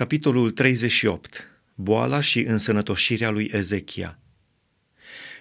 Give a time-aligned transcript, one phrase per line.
[0.00, 1.48] Capitolul 38.
[1.74, 4.18] Boala și însănătoșirea lui Ezechia.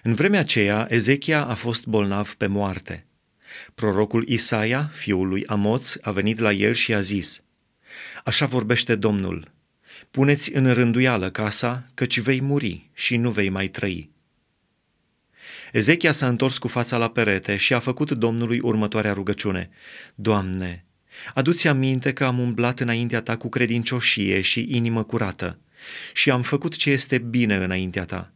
[0.04, 3.06] În vremea aceea, Ezechia a fost bolnav pe moarte.
[3.76, 7.44] Prorocul Isaia, fiul lui Amoț, a venit la el și a zis,
[8.24, 9.52] Așa vorbește Domnul,
[10.12, 14.10] puneți în rânduială casa, căci vei muri și nu vei mai trăi.
[15.72, 19.70] Ezechia s-a întors cu fața la perete și a făcut Domnului următoarea rugăciune.
[20.16, 20.86] Doamne,
[21.34, 25.60] Adu-ți aminte că am umblat înaintea ta cu credincioșie și inimă curată
[26.14, 28.34] și am făcut ce este bine înaintea ta.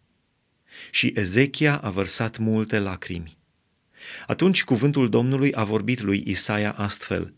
[0.92, 3.38] Și Ezechia a vărsat multe lacrimi.
[4.28, 7.34] Atunci cuvântul Domnului a vorbit lui Isaia astfel.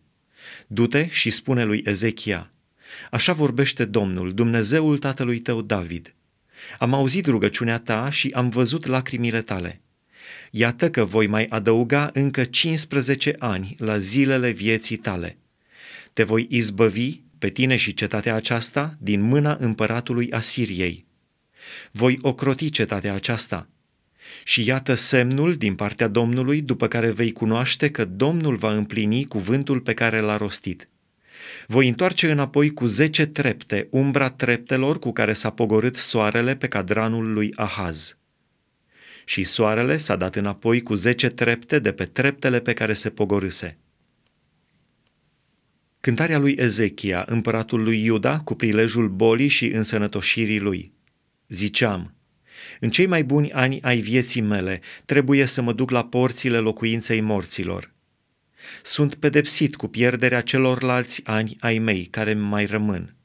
[0.67, 2.51] Du-te și spune lui Ezechia,
[3.11, 6.15] așa vorbește Domnul, Dumnezeul tatălui tău David.
[6.79, 9.81] Am auzit rugăciunea ta și am văzut lacrimile tale.
[10.51, 15.37] Iată că voi mai adăuga încă 15 ani la zilele vieții tale.
[16.13, 21.05] Te voi izbăvi pe tine și cetatea aceasta din mâna împăratului Asiriei.
[21.91, 23.67] Voi ocroti cetatea aceasta.
[24.43, 29.79] Și iată semnul din partea Domnului, după care vei cunoaște că Domnul va împlini cuvântul
[29.79, 30.87] pe care l-a rostit.
[31.67, 37.33] Voi întoarce înapoi cu zece trepte umbra treptelor cu care s-a pogorât soarele pe cadranul
[37.33, 38.17] lui Ahaz
[39.25, 43.77] și soarele s-a dat înapoi cu zece trepte de pe treptele pe care se pogorâse.
[45.99, 50.93] Cântarea lui Ezechia, împăratul lui Iuda, cu prilejul bolii și însănătoșirii lui.
[51.47, 52.15] Ziceam,
[52.79, 57.21] în cei mai buni ani ai vieții mele trebuie să mă duc la porțile locuinței
[57.21, 57.93] morților.
[58.83, 63.15] Sunt pedepsit cu pierderea celorlalți ani ai mei care mai rămân.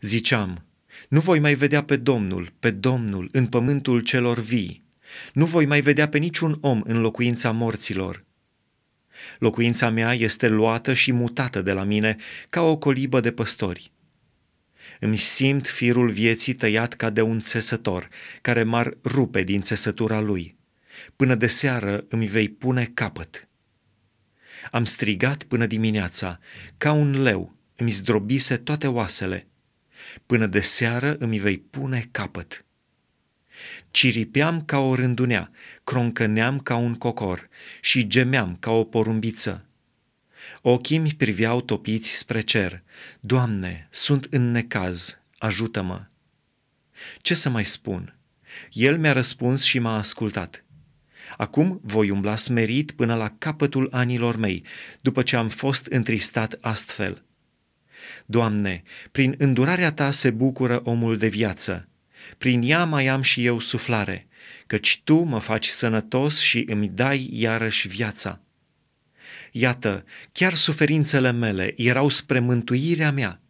[0.00, 0.65] Ziceam,
[1.08, 4.84] nu voi mai vedea pe Domnul, pe Domnul, în pământul celor vii.
[5.32, 8.24] Nu voi mai vedea pe niciun om în locuința morților.
[9.38, 12.16] Locuința mea este luată și mutată de la mine
[12.48, 13.92] ca o colibă de păstori.
[15.00, 18.08] Îmi simt firul vieții tăiat ca de un țesător,
[18.42, 20.56] care m-ar rupe din țesătura lui.
[21.16, 23.48] Până de seară îmi vei pune capăt.
[24.70, 26.38] Am strigat până dimineața,
[26.76, 29.46] ca un leu, îmi zdrobise toate oasele.
[30.26, 32.64] Până de seară îmi vei pune capăt.
[33.90, 35.50] Ciripeam ca o rândunea,
[35.84, 37.48] croncăneam ca un cocor
[37.80, 39.66] și gemeam ca o porumbiță.
[40.60, 42.82] Ochii mi priveau topiți spre cer.
[43.20, 46.06] Doamne, sunt în necaz, ajută-mă!
[47.18, 48.16] Ce să mai spun?
[48.70, 50.64] El mi-a răspuns și m-a ascultat.
[51.36, 54.64] Acum voi umbla smerit până la capătul anilor mei,
[55.00, 57.24] după ce am fost întristat astfel.
[58.26, 61.88] Doamne, prin îndurarea Ta se bucură omul de viață.
[62.38, 64.26] Prin ea mai am și eu suflare,
[64.66, 68.40] căci Tu mă faci sănătos și îmi dai iarăși viața.
[69.52, 73.40] Iată, chiar suferințele mele erau spre mântuirea mea.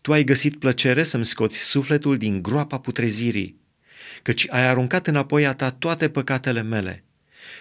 [0.00, 3.60] Tu ai găsit plăcere să-mi scoți sufletul din groapa putrezirii,
[4.22, 7.04] căci ai aruncat înapoi a ta toate păcatele mele,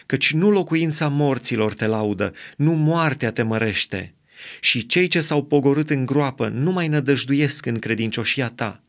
[0.06, 4.16] căci nu locuința morților te laudă, nu moartea te mărește,
[4.59, 8.84] și cei ce s-au pogorât în groapă nu mai nădăjduiesc în credincioșia ta,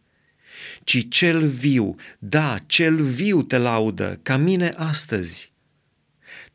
[0.85, 5.53] ci cel viu, da, cel viu te laudă, ca mine astăzi.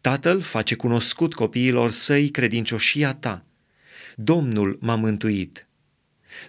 [0.02, 3.46] Tatăl face cunoscut copiilor săi credincioșia ta.
[4.16, 5.68] Domnul m-a mântuit.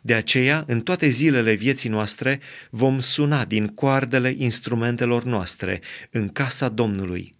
[0.02, 6.68] De aceea, în toate zilele vieții noastre, vom suna din coardele instrumentelor noastre în casa
[6.68, 7.34] Domnului.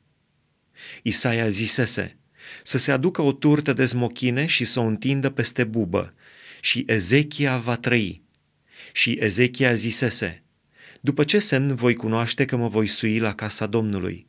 [1.03, 2.17] Isaia zisese,
[2.63, 6.15] să se aducă o turtă de smochine și să o întindă peste bubă,
[6.61, 8.23] și Ezechia va trăi.
[8.93, 10.43] Și Ezechia zisese,
[11.01, 14.28] după ce semn voi cunoaște că mă voi sui la casa Domnului?